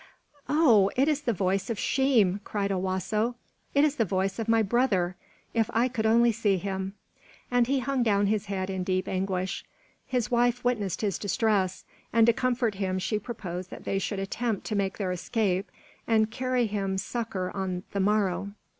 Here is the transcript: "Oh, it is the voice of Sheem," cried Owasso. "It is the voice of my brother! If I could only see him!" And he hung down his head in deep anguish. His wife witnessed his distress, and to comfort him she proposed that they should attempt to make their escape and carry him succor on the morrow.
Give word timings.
"Oh, 0.49 0.89
it 0.95 1.07
is 1.07 1.21
the 1.21 1.31
voice 1.31 1.69
of 1.69 1.77
Sheem," 1.77 2.39
cried 2.43 2.71
Owasso. 2.71 3.35
"It 3.75 3.83
is 3.83 3.97
the 3.97 4.03
voice 4.03 4.39
of 4.39 4.47
my 4.49 4.63
brother! 4.63 5.15
If 5.53 5.69
I 5.75 5.87
could 5.89 6.07
only 6.07 6.31
see 6.31 6.57
him!" 6.57 6.95
And 7.51 7.67
he 7.67 7.77
hung 7.81 8.01
down 8.01 8.25
his 8.25 8.47
head 8.47 8.71
in 8.71 8.83
deep 8.83 9.07
anguish. 9.07 9.63
His 10.07 10.31
wife 10.31 10.63
witnessed 10.63 11.01
his 11.01 11.19
distress, 11.19 11.85
and 12.11 12.25
to 12.25 12.33
comfort 12.33 12.73
him 12.81 12.97
she 12.97 13.19
proposed 13.19 13.69
that 13.69 13.83
they 13.83 13.99
should 13.99 14.17
attempt 14.17 14.65
to 14.65 14.75
make 14.75 14.97
their 14.97 15.11
escape 15.11 15.69
and 16.07 16.31
carry 16.31 16.65
him 16.65 16.97
succor 16.97 17.51
on 17.55 17.83
the 17.91 17.99
morrow. 17.99 18.53